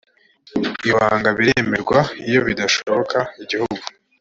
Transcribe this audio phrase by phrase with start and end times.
[0.89, 3.85] ibanga biremerwa iyo bidashoboka igihugu